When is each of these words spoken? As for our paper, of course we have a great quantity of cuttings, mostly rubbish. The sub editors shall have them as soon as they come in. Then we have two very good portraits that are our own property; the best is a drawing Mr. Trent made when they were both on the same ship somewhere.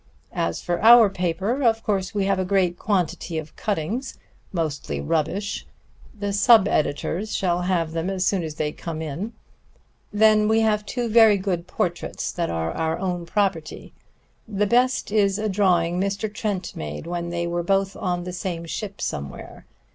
As 0.33 0.63
for 0.63 0.81
our 0.81 1.11
paper, 1.11 1.61
of 1.61 1.83
course 1.83 2.11
we 2.11 2.25
have 2.25 2.39
a 2.39 2.43
great 2.43 2.79
quantity 2.79 3.37
of 3.37 3.55
cuttings, 3.55 4.17
mostly 4.51 4.99
rubbish. 4.99 5.67
The 6.19 6.33
sub 6.33 6.67
editors 6.67 7.35
shall 7.35 7.61
have 7.61 7.91
them 7.91 8.09
as 8.09 8.25
soon 8.25 8.41
as 8.41 8.55
they 8.55 8.71
come 8.71 9.03
in. 9.03 9.33
Then 10.11 10.47
we 10.47 10.61
have 10.61 10.87
two 10.87 11.07
very 11.07 11.37
good 11.37 11.67
portraits 11.67 12.31
that 12.31 12.49
are 12.49 12.71
our 12.71 12.97
own 12.97 13.27
property; 13.27 13.93
the 14.47 14.65
best 14.65 15.11
is 15.11 15.37
a 15.37 15.47
drawing 15.47 16.01
Mr. 16.01 16.33
Trent 16.33 16.75
made 16.75 17.05
when 17.05 17.29
they 17.29 17.45
were 17.45 17.61
both 17.61 17.95
on 17.95 18.23
the 18.23 18.33
same 18.33 18.65
ship 18.65 19.01
somewhere. 19.01 19.67